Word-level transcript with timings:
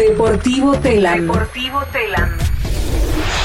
Deportivo 0.00 0.72
Telam. 0.78 1.26
Deportivo 1.26 1.82
Telam. 1.92 2.30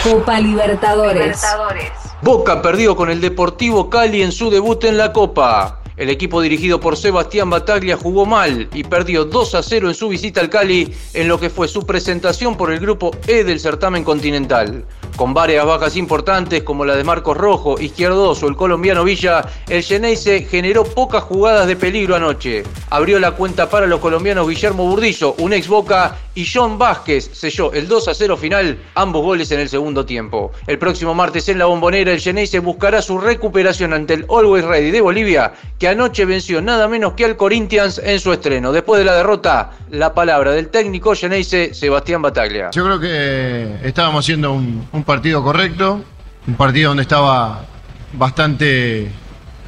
Copa 0.06 0.40
Libertadores. 0.40 1.16
Libertadores. 1.16 1.92
Boca 2.22 2.62
perdió 2.62 2.96
con 2.96 3.10
el 3.10 3.20
Deportivo 3.20 3.90
Cali 3.90 4.24
en 4.24 4.32
su 4.32 4.50
debut 4.50 4.82
en 4.86 4.96
la 4.96 5.12
Copa. 5.12 5.82
El 5.98 6.10
equipo 6.10 6.40
dirigido 6.40 6.80
por 6.80 6.96
Sebastián 6.96 7.50
Bataglia 7.50 7.98
jugó 7.98 8.26
mal 8.26 8.70
y 8.74 8.86
perdió 8.86 9.26
2 9.26 9.56
a 9.56 9.64
0 9.64 9.90
en 9.90 9.96
su 9.96 10.08
visita 10.08 10.40
al 10.40 10.50
Cali 10.50 10.94
en 11.14 11.28
lo 11.28 11.42
que 11.42 11.50
fue 11.50 11.68
su 11.68 11.86
presentación 11.86 12.56
por 12.56 12.72
el 12.72 12.80
grupo 12.80 13.12
E 13.28 13.44
del 13.44 13.60
certamen 13.60 14.06
continental. 14.06 14.86
Con 15.18 15.34
varias 15.34 15.66
bajas 15.66 15.96
importantes 15.96 16.64
como 16.64 16.84
la 16.84 16.96
de 16.96 17.04
Marcos 17.06 17.38
Rojo, 17.38 17.80
Izquierdoso, 17.80 18.48
el 18.48 18.56
colombiano 18.56 19.04
Villa, 19.06 19.46
el 19.68 19.84
Geneise 19.84 20.46
generó 20.50 20.84
pocas 20.84 21.24
jugadas 21.24 21.68
de 21.68 21.78
peligro 21.78 22.16
anoche. 22.16 22.64
Abrió 22.90 23.20
la 23.20 23.32
cuenta 23.32 23.70
para 23.70 23.88
los 23.88 24.02
colombianos 24.02 24.48
Guillermo 24.48 24.86
Burdizo, 24.86 25.36
un 25.40 25.54
ex 25.54 25.70
Boca, 25.70 26.18
y 26.36 26.46
John 26.46 26.78
Vázquez 26.78 27.30
selló 27.34 27.72
el 27.72 27.88
2 27.88 28.10
a 28.10 28.14
0 28.14 28.38
final, 28.38 28.78
ambos 28.94 29.24
goles 29.24 29.50
en 29.52 29.62
el 29.62 29.70
segundo 29.70 30.06
tiempo. 30.06 30.52
El 30.68 30.78
próximo 30.78 31.16
martes 31.16 31.48
en 31.48 31.58
la 31.58 31.66
bombonera, 31.66 32.12
el 32.12 32.20
Geneise 32.20 32.60
buscará 32.60 33.02
su 33.02 33.18
recuperación 33.18 33.94
ante 33.94 34.16
el 34.16 34.26
Always 34.30 34.66
Ready 34.66 34.92
de 34.92 35.00
Bolivia, 35.00 35.54
que 35.80 35.88
anoche 35.88 36.26
venció 36.26 36.62
nada 36.62 36.90
menos 36.90 37.14
que 37.14 37.24
al 37.24 37.38
Corinthians 37.38 38.02
en 38.04 38.20
su 38.20 38.34
estreno. 38.34 38.74
Después 38.74 39.00
de 39.00 39.06
la 39.06 39.16
derrota, 39.16 39.72
la 39.90 40.14
palabra 40.14 40.52
del 40.52 40.68
técnico 40.68 41.16
Geneise 41.16 41.74
Sebastián 41.74 42.22
Bataglia. 42.22 42.70
Yo 42.72 42.84
creo 42.84 43.00
que 43.00 43.88
estábamos 43.88 44.26
haciendo 44.26 44.52
un, 44.52 45.04
partido 45.06 45.42
correcto, 45.42 46.02
un 46.48 46.56
partido 46.56 46.90
donde 46.90 47.04
estaba 47.04 47.66
bastante 48.14 49.10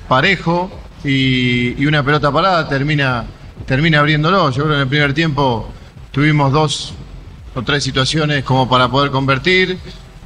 parejo 0.09 0.69
y, 1.03 1.81
y 1.81 1.85
una 1.85 2.03
pelota 2.03 2.29
parada 2.29 2.67
termina, 2.67 3.25
termina 3.65 3.99
abriéndolo. 3.99 4.49
Yo 4.51 4.63
creo 4.63 4.67
que 4.67 4.75
en 4.75 4.81
el 4.81 4.87
primer 4.87 5.13
tiempo 5.13 5.69
tuvimos 6.17 6.51
dos 6.51 6.93
o 7.53 7.61
tres 7.61 7.83
situaciones 7.83 8.43
como 8.43 8.67
para 8.67 8.89
poder 8.89 9.11
convertir, 9.11 9.77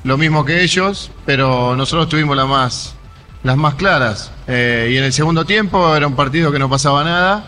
lo 0.06 0.18
mismo 0.18 0.46
que 0.46 0.64
ellos, 0.64 1.12
pero 1.26 1.76
nosotros 1.76 2.08
tuvimos 2.08 2.38
las 2.38 3.58
más 3.58 3.74
claras. 3.76 4.32
Eh, 4.48 4.92
y 4.94 4.98
en 4.98 5.04
el 5.04 5.12
segundo 5.12 5.44
tiempo 5.44 5.94
era 5.94 6.08
un 6.08 6.16
partido 6.16 6.50
que 6.50 6.60
no 6.60 6.70
pasaba 6.70 7.04
nada 7.04 7.44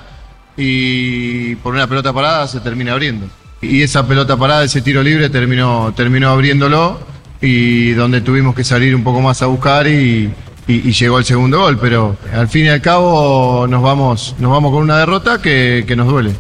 y 0.57 1.55
por 1.55 1.73
una 1.73 1.87
pelota 1.87 2.11
parada 2.11 2.45
se 2.49 2.59
termina 2.59 2.91
abriendo. 2.91 3.27
Y 3.61 3.81
esa 3.81 4.05
pelota 4.05 4.35
parada, 4.35 4.65
ese 4.65 4.81
tiro 4.81 5.01
libre 5.01 5.29
terminó, 5.29 5.93
terminó 5.95 6.27
abriéndolo 6.31 6.99
y 7.39 7.91
donde 7.91 8.19
tuvimos 8.19 8.55
que 8.55 8.65
salir 8.65 8.93
un 8.93 9.05
poco 9.05 9.21
más 9.21 9.41
a 9.41 9.45
buscar 9.45 9.87
y, 9.87 10.33
y- 10.67 10.91
llegó 10.91 11.17
el 11.17 11.23
segundo 11.23 11.61
gol. 11.61 11.79
Pero 11.79 12.17
al 12.33 12.49
fin 12.49 12.65
y 12.65 12.69
al 12.69 12.81
cabo 12.81 13.67
nos 13.69 13.81
vamos, 13.81 14.35
nos 14.37 14.51
vamos 14.51 14.73
con 14.73 14.83
una 14.83 14.97
derrota 14.97 15.41
que 15.41 15.85
nos 15.95 16.07
duele. 16.09 16.35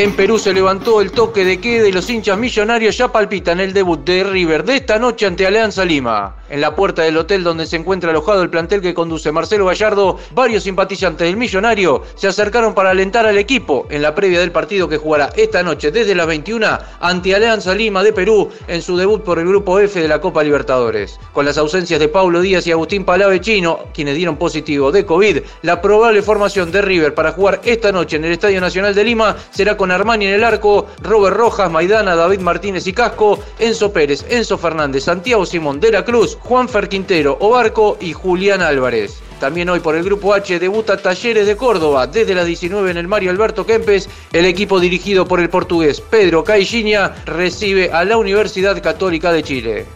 En 0.00 0.16
Perú 0.16 0.38
se 0.38 0.54
levantó 0.54 1.02
el 1.02 1.12
toque 1.12 1.44
de 1.44 1.60
queda 1.60 1.86
y 1.86 1.92
los 1.92 2.08
hinchas 2.08 2.38
millonarios 2.38 2.96
ya 2.96 3.12
palpitan 3.12 3.60
el 3.60 3.74
debut 3.74 4.02
de 4.02 4.24
River 4.24 4.64
de 4.64 4.76
esta 4.76 4.98
noche 4.98 5.26
ante 5.26 5.46
Alianza 5.46 5.84
Lima. 5.84 6.36
En 6.48 6.62
la 6.62 6.74
puerta 6.74 7.02
del 7.02 7.18
hotel 7.18 7.44
donde 7.44 7.66
se 7.66 7.76
encuentra 7.76 8.08
alojado 8.08 8.42
el 8.42 8.48
plantel 8.48 8.80
que 8.80 8.94
conduce 8.94 9.30
Marcelo 9.30 9.66
Gallardo, 9.66 10.18
varios 10.32 10.62
simpatizantes 10.62 11.26
del 11.26 11.36
millonario 11.36 12.02
se 12.14 12.28
acercaron 12.28 12.74
para 12.74 12.90
alentar 12.90 13.26
al 13.26 13.36
equipo 13.36 13.86
en 13.90 14.00
la 14.00 14.14
previa 14.14 14.40
del 14.40 14.52
partido 14.52 14.88
que 14.88 14.96
jugará 14.96 15.30
esta 15.36 15.62
noche 15.62 15.92
desde 15.92 16.14
las 16.14 16.26
21 16.26 16.66
ante 16.98 17.34
Alianza 17.34 17.74
Lima 17.74 18.02
de 18.02 18.14
Perú 18.14 18.48
en 18.68 18.80
su 18.80 18.96
debut 18.96 19.22
por 19.22 19.38
el 19.38 19.46
grupo 19.46 19.78
F 19.80 20.00
de 20.00 20.08
la 20.08 20.22
Copa 20.22 20.42
Libertadores. 20.42 21.20
Con 21.34 21.44
las 21.44 21.58
ausencias 21.58 22.00
de 22.00 22.08
Paulo 22.08 22.40
Díaz 22.40 22.66
y 22.66 22.72
Agustín 22.72 23.04
Palavecino, 23.04 23.80
quienes 23.92 24.16
dieron 24.16 24.38
positivo 24.38 24.90
de 24.92 25.04
COVID, 25.04 25.40
la 25.60 25.82
probable 25.82 26.22
formación 26.22 26.72
de 26.72 26.80
River 26.80 27.14
para 27.14 27.32
jugar 27.32 27.60
esta 27.64 27.92
noche 27.92 28.16
en 28.16 28.24
el 28.24 28.32
Estadio 28.32 28.62
Nacional 28.62 28.94
de 28.94 29.04
Lima 29.04 29.36
será 29.50 29.76
con 29.76 29.89
Armani 29.90 30.26
en 30.26 30.34
el 30.34 30.44
arco, 30.44 30.86
Robert 31.02 31.36
Rojas, 31.36 31.70
Maidana, 31.70 32.16
David 32.16 32.40
Martínez 32.40 32.86
y 32.86 32.92
Casco, 32.92 33.38
Enzo 33.58 33.92
Pérez, 33.92 34.24
Enzo 34.28 34.58
Fernández, 34.58 35.04
Santiago 35.04 35.46
Simón 35.46 35.80
de 35.80 35.92
la 35.92 36.04
Cruz, 36.04 36.36
Juan 36.40 36.68
Fer 36.68 36.88
Quintero, 36.88 37.36
Obarco 37.40 37.96
y 38.00 38.12
Julián 38.12 38.62
Álvarez. 38.62 39.20
También 39.40 39.70
hoy 39.70 39.80
por 39.80 39.96
el 39.96 40.04
Grupo 40.04 40.34
H 40.34 40.58
debuta 40.58 40.98
Talleres 40.98 41.46
de 41.46 41.56
Córdoba. 41.56 42.06
Desde 42.06 42.34
las 42.34 42.44
19 42.44 42.90
en 42.90 42.98
el 42.98 43.08
Mario 43.08 43.30
Alberto 43.30 43.64
Kempes, 43.64 44.08
el 44.34 44.44
equipo 44.44 44.78
dirigido 44.78 45.26
por 45.26 45.40
el 45.40 45.48
portugués 45.48 46.02
Pedro 46.02 46.44
Caixinha 46.44 47.14
recibe 47.24 47.90
a 47.90 48.04
la 48.04 48.18
Universidad 48.18 48.82
Católica 48.82 49.32
de 49.32 49.42
Chile. 49.42 49.86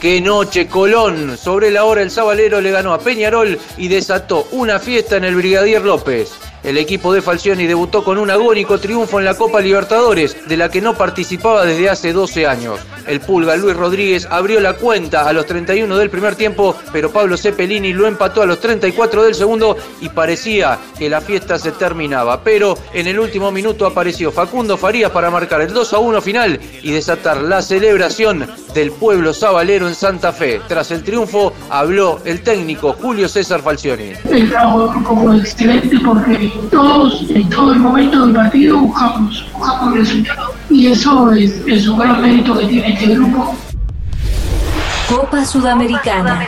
¡Qué 0.00 0.20
noche, 0.20 0.66
Colón! 0.66 1.36
Sobre 1.36 1.70
la 1.70 1.84
hora 1.84 2.02
el 2.02 2.10
Sabalero 2.10 2.60
le 2.60 2.70
ganó 2.70 2.92
a 2.92 3.00
Peñarol 3.00 3.58
y 3.76 3.88
desató 3.88 4.46
una 4.52 4.78
fiesta 4.78 5.16
en 5.16 5.24
el 5.24 5.34
Brigadier 5.36 5.82
López. 5.82 6.47
El 6.62 6.76
equipo 6.76 7.12
de 7.12 7.22
Falcioni 7.22 7.66
debutó 7.66 8.02
con 8.02 8.18
un 8.18 8.30
agónico 8.30 8.78
triunfo 8.78 9.18
en 9.18 9.24
la 9.24 9.34
Copa 9.34 9.60
Libertadores, 9.60 10.48
de 10.48 10.56
la 10.56 10.70
que 10.70 10.80
no 10.80 10.94
participaba 10.96 11.64
desde 11.64 11.88
hace 11.88 12.12
12 12.12 12.46
años. 12.46 12.80
El 13.08 13.20
pulga 13.20 13.56
Luis 13.56 13.74
Rodríguez 13.74 14.28
abrió 14.30 14.60
la 14.60 14.74
cuenta 14.74 15.26
a 15.26 15.32
los 15.32 15.46
31 15.46 15.96
del 15.96 16.10
primer 16.10 16.34
tiempo, 16.34 16.76
pero 16.92 17.10
Pablo 17.10 17.38
Cepelini 17.38 17.94
lo 17.94 18.06
empató 18.06 18.42
a 18.42 18.46
los 18.46 18.60
34 18.60 19.24
del 19.24 19.34
segundo 19.34 19.76
y 20.02 20.10
parecía 20.10 20.78
que 20.98 21.08
la 21.08 21.22
fiesta 21.22 21.58
se 21.58 21.72
terminaba. 21.72 22.42
Pero 22.44 22.76
en 22.92 23.06
el 23.06 23.18
último 23.18 23.50
minuto 23.50 23.86
apareció 23.86 24.30
Facundo 24.30 24.76
Farías 24.76 25.10
para 25.10 25.30
marcar 25.30 25.62
el 25.62 25.72
2 25.72 25.92
a 25.94 25.98
1 25.98 26.20
final 26.20 26.60
y 26.82 26.92
desatar 26.92 27.38
la 27.38 27.62
celebración 27.62 28.46
del 28.74 28.92
pueblo 28.92 29.32
sabalero 29.32 29.88
en 29.88 29.94
Santa 29.94 30.30
Fe. 30.32 30.60
Tras 30.68 30.90
el 30.90 31.02
triunfo 31.02 31.54
habló 31.70 32.20
el 32.26 32.42
técnico 32.42 32.92
Julio 32.92 33.26
César 33.28 33.62
Falcioni. 33.62 34.12
El 34.30 34.50
trabajo 34.50 34.92
fue 35.02 35.38
excelente 35.38 35.98
porque 36.04 36.52
todos 36.70 37.24
en 37.30 37.48
todo 37.48 37.72
el 37.72 37.78
momento 37.78 38.26
del 38.26 38.34
partido 38.34 38.78
buscamos, 38.78 39.46
buscamos 39.54 39.94
el 39.94 40.00
resultado. 40.00 40.47
Y 40.70 40.88
eso 40.88 41.32
es, 41.32 41.62
es 41.66 41.88
un 41.88 41.98
gran 41.98 42.20
mérito 42.20 42.58
que 42.58 42.66
tiene 42.66 42.92
este 42.92 43.14
grupo. 43.14 43.56
Copa 45.08 45.44
Sudamericana. 45.44 46.46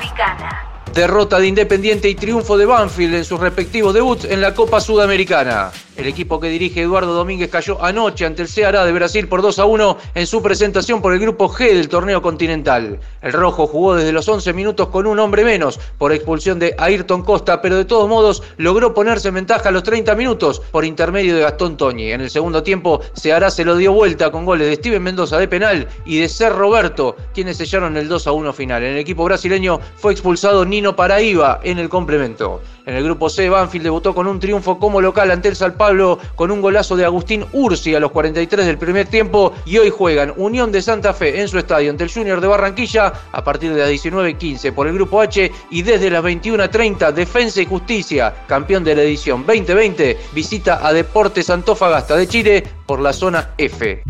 Derrota 0.95 1.39
de 1.39 1.47
Independiente 1.47 2.09
y 2.09 2.15
triunfo 2.15 2.59
de 2.59 2.67
Banfield 2.67 3.15
en 3.15 3.25
sus 3.25 3.41
respectivos 3.41 3.95
debuts 3.95 4.25
en 4.25 4.41
la 4.41 4.55
Copa 4.55 4.81
Sudamericana. 4.81 5.71
El 6.01 6.07
equipo 6.07 6.41
que 6.41 6.49
dirige 6.49 6.81
Eduardo 6.81 7.13
Domínguez 7.13 7.51
cayó 7.51 7.85
anoche 7.85 8.25
ante 8.25 8.41
el 8.41 8.49
Ceará 8.49 8.87
de 8.87 8.93
Brasil 8.93 9.29
por 9.29 9.43
2 9.43 9.59
a 9.59 9.67
1 9.67 9.99
en 10.15 10.27
su 10.27 10.41
presentación 10.41 11.03
por 11.03 11.13
el 11.13 11.21
grupo 11.21 11.51
G 11.51 11.75
del 11.75 11.91
torneo 11.91 12.23
continental. 12.23 12.99
El 13.21 13.35
rojo 13.35 13.67
jugó 13.67 13.97
desde 13.97 14.11
los 14.11 14.27
11 14.27 14.55
minutos 14.55 14.89
con 14.89 15.07
un 15.07 15.19
hombre 15.19 15.45
menos 15.45 15.79
por 15.99 16.15
expulsión 16.15 16.59
de 16.59 16.75
Ayrton 16.79 17.23
Costa, 17.23 17.61
pero 17.61 17.77
de 17.77 17.85
todos 17.85 18.09
modos 18.09 18.43
logró 18.57 18.95
ponerse 18.95 19.29
en 19.29 19.35
ventaja 19.35 19.69
a 19.69 19.73
los 19.73 19.83
30 19.83 20.15
minutos 20.15 20.63
por 20.71 20.87
intermedio 20.87 21.37
de 21.37 21.43
Gastón 21.43 21.77
Toñi. 21.77 22.13
En 22.13 22.23
el 22.23 22.31
segundo 22.31 22.63
tiempo, 22.63 23.03
Ceará 23.13 23.51
se 23.51 23.67
lo 23.67 23.77
dio 23.77 23.93
vuelta 23.93 24.31
con 24.31 24.47
goles 24.47 24.69
de 24.69 24.77
Steven 24.77 25.03
Mendoza 25.03 25.37
de 25.37 25.49
penal 25.49 25.87
y 26.07 26.19
de 26.19 26.31
Ser 26.31 26.55
Roberto, 26.55 27.15
quienes 27.35 27.59
sellaron 27.59 27.99
el 27.99 28.09
2 28.09 28.27
a 28.27 28.33
1 28.33 28.55
final. 28.55 28.83
En 28.83 28.93
el 28.93 28.99
equipo 29.01 29.25
brasileño 29.25 29.79
fue 29.97 30.13
expulsado 30.13 30.65
Nino 30.65 30.97
Paraíba 30.97 31.61
en 31.63 31.79
el 31.79 31.91
complemento. 31.91 32.63
En 32.87 32.97
el 32.97 33.05
grupo 33.05 33.29
C, 33.29 33.49
Banfield 33.51 33.85
debutó 33.85 34.15
con 34.15 34.27
un 34.27 34.41
triunfo 34.41 34.79
como 34.79 35.01
local 35.01 35.31
ante 35.31 35.49
el 35.49 35.55
San 35.55 35.75
Pablo 35.91 36.21
con 36.37 36.53
un 36.53 36.61
golazo 36.61 36.95
de 36.95 37.05
Agustín 37.05 37.45
Ursi 37.53 37.97
a 37.97 37.99
los 37.99 38.13
43 38.13 38.65
del 38.65 38.79
primer 38.79 39.09
tiempo 39.09 39.55
y 39.65 39.77
hoy 39.79 39.91
juegan 39.91 40.33
Unión 40.37 40.71
de 40.71 40.83
Santa 40.83 41.13
Fe 41.13 41.41
en 41.41 41.49
su 41.49 41.59
estadio 41.59 41.91
ante 41.91 42.05
el 42.05 42.13
Junior 42.13 42.41
de 42.41 42.47
Barranquilla 42.47 43.13
a 43.33 43.43
partir 43.43 43.75
de 43.75 43.81
las 43.81 43.91
19.15 43.91 44.73
por 44.73 44.87
el 44.87 44.95
grupo 44.95 45.21
H 45.21 45.51
y 45.69 45.83
desde 45.83 46.09
las 46.09 46.23
21.30 46.23 47.11
Defensa 47.11 47.61
y 47.61 47.67
Justicia, 47.67 48.33
campeón 48.47 48.85
de 48.85 48.95
la 48.95 49.03
edición 49.03 49.45
2020, 49.45 50.17
visita 50.33 50.87
a 50.87 50.93
Deportes 50.93 51.51
Antofagasta 51.51 52.15
de 52.15 52.29
Chile 52.29 52.65
por 52.87 53.01
la 53.01 53.13
zona 53.13 53.51
F. 53.59 54.05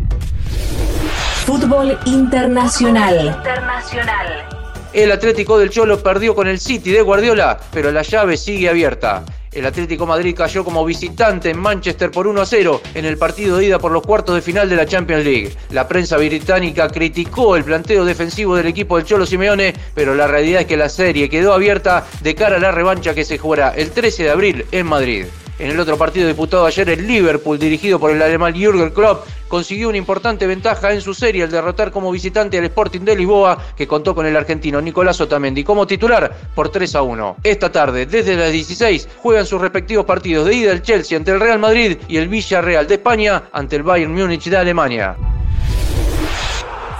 Fútbol 1.47 1.97
internacional. 2.05 3.25
Internacional. 3.25 4.49
El 4.93 5.11
Atlético 5.11 5.57
del 5.57 5.71
Cholo 5.71 5.97
perdió 6.03 6.35
con 6.35 6.47
el 6.47 6.59
City 6.59 6.91
de 6.91 7.01
Guardiola, 7.01 7.59
pero 7.73 7.91
la 7.91 8.03
llave 8.03 8.37
sigue 8.37 8.69
abierta. 8.69 9.23
El 9.51 9.65
Atlético 9.65 10.05
Madrid 10.05 10.33
cayó 10.33 10.63
como 10.63 10.85
visitante 10.85 11.49
en 11.49 11.59
Manchester 11.59 12.09
por 12.09 12.25
1 12.25 12.41
a 12.41 12.45
0 12.45 12.81
en 12.93 13.03
el 13.03 13.17
partido 13.17 13.57
de 13.57 13.65
ida 13.65 13.79
por 13.79 13.91
los 13.91 14.01
cuartos 14.01 14.33
de 14.33 14.41
final 14.41 14.69
de 14.69 14.77
la 14.77 14.85
Champions 14.85 15.25
League. 15.25 15.51
La 15.71 15.89
prensa 15.89 16.15
británica 16.15 16.87
criticó 16.87 17.57
el 17.57 17.65
planteo 17.65 18.05
defensivo 18.05 18.55
del 18.55 18.67
equipo 18.67 18.95
del 18.95 19.05
Cholo 19.05 19.25
Simeone, 19.25 19.73
pero 19.93 20.15
la 20.15 20.25
realidad 20.25 20.61
es 20.61 20.67
que 20.67 20.77
la 20.77 20.87
serie 20.87 21.29
quedó 21.29 21.51
abierta 21.51 22.07
de 22.21 22.33
cara 22.33 22.55
a 22.55 22.59
la 22.59 22.71
revancha 22.71 23.13
que 23.13 23.25
se 23.25 23.37
jugará 23.37 23.73
el 23.75 23.91
13 23.91 24.23
de 24.23 24.29
abril 24.29 24.65
en 24.71 24.85
Madrid. 24.87 25.25
En 25.61 25.69
el 25.69 25.79
otro 25.79 25.95
partido 25.95 26.25
disputado 26.25 26.65
ayer, 26.65 26.89
el 26.89 27.05
Liverpool, 27.05 27.59
dirigido 27.59 27.99
por 27.99 28.09
el 28.09 28.19
alemán 28.19 28.55
Jürgen 28.55 28.89
Klopp, 28.89 29.27
consiguió 29.47 29.89
una 29.89 29.97
importante 29.99 30.47
ventaja 30.47 30.91
en 30.91 31.01
su 31.01 31.13
serie 31.13 31.43
al 31.43 31.51
derrotar 31.51 31.91
como 31.91 32.09
visitante 32.09 32.57
al 32.57 32.63
Sporting 32.63 33.01
de 33.01 33.15
Lisboa, 33.15 33.59
que 33.77 33.85
contó 33.85 34.15
con 34.15 34.25
el 34.25 34.35
argentino 34.35 34.81
Nicolás 34.81 35.21
Otamendi 35.21 35.63
como 35.63 35.85
titular 35.85 36.35
por 36.55 36.69
3 36.69 36.95
a 36.95 37.03
1. 37.03 37.35
Esta 37.43 37.71
tarde, 37.71 38.07
desde 38.07 38.35
las 38.35 38.51
16, 38.51 39.07
juegan 39.19 39.45
sus 39.45 39.61
respectivos 39.61 40.03
partidos 40.03 40.47
de 40.47 40.55
ida 40.55 40.71
el 40.71 40.81
Chelsea 40.81 41.15
ante 41.15 41.29
el 41.29 41.39
Real 41.39 41.59
Madrid 41.59 41.99
y 42.07 42.17
el 42.17 42.27
Villarreal 42.27 42.87
de 42.87 42.95
España 42.95 43.43
ante 43.51 43.75
el 43.75 43.83
Bayern 43.83 44.15
Múnich 44.15 44.49
de 44.49 44.57
Alemania. 44.57 45.15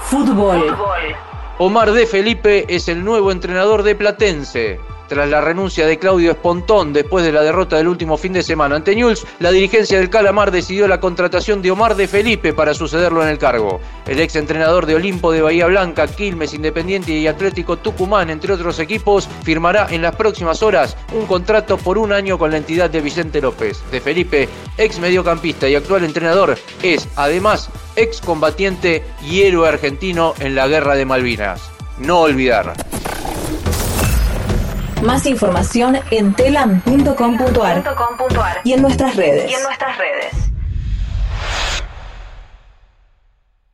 Fútbol. 0.04 0.62
Fútbol. 0.62 1.16
Omar 1.58 1.92
de 1.94 2.06
Felipe 2.06 2.68
es 2.70 2.88
el 2.90 3.04
nuevo 3.04 3.32
entrenador 3.32 3.82
de 3.82 3.96
Platense. 3.96 4.91
Tras 5.12 5.28
la 5.28 5.42
renuncia 5.42 5.86
de 5.86 6.00
Claudio 6.00 6.32
Espontón 6.32 6.94
después 6.94 7.26
de 7.26 7.34
la 7.34 7.42
derrota 7.42 7.76
del 7.76 7.90
último 7.90 8.16
fin 8.16 8.32
de 8.32 8.44
semana 8.44 8.78
ante 8.78 8.96
Newell's, 8.96 9.28
la 9.40 9.52
dirigencia 9.52 10.00
del 10.00 10.10
Calamar 10.10 10.52
decidió 10.52 10.88
la 10.88 11.02
contratación 11.02 11.62
de 11.62 11.70
Omar 11.70 11.96
de 11.96 12.08
Felipe 12.08 12.54
para 12.54 12.74
sucederlo 12.74 13.22
en 13.22 13.28
el 13.28 13.38
cargo. 13.38 13.82
El 14.08 14.22
ex 14.22 14.38
entrenador 14.38 14.86
de 14.86 14.96
Olimpo 14.96 15.34
de 15.34 15.42
Bahía 15.42 15.66
Blanca, 15.66 16.08
Quilmes 16.08 16.54
Independiente 16.54 17.12
y 17.12 17.28
Atlético 17.28 17.76
Tucumán, 17.76 18.30
entre 18.30 18.54
otros 18.54 18.80
equipos, 18.80 19.28
firmará 19.44 19.88
en 19.90 20.02
las 20.02 20.16
próximas 20.16 20.64
horas 20.64 20.96
un 21.14 21.26
contrato 21.26 21.78
por 21.78 21.98
un 21.98 22.14
año 22.14 22.38
con 22.38 22.52
la 22.52 22.56
entidad 22.56 22.90
de 22.90 23.02
Vicente 23.02 23.42
López. 23.42 23.84
De 23.92 24.00
Felipe, 24.00 24.48
ex 24.78 24.98
mediocampista 24.98 25.68
y 25.68 25.76
actual 25.76 26.06
entrenador, 26.06 26.58
es 26.82 27.06
además 27.18 27.70
ex 27.98 28.22
combatiente 28.22 29.04
y 29.22 29.42
héroe 29.42 29.68
argentino 29.68 30.36
en 30.40 30.56
la 30.56 30.70
Guerra 30.70 30.96
de 30.96 31.04
Malvinas. 31.04 31.70
No 31.98 32.22
olvidar. 32.22 32.76
Más 35.02 35.26
información 35.26 35.98
en 36.12 36.34
telam.com.ar 36.34 37.84
.com.ar. 37.84 38.62
y 38.64 38.74
en 38.74 38.82
nuestras 38.82 39.16
redes. 39.16 39.50
Y 39.50 39.56
en 39.56 39.64
nuestras 39.64 39.98
redes. 39.98 40.41